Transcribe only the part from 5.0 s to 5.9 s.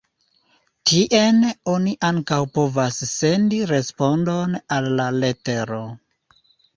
la letero.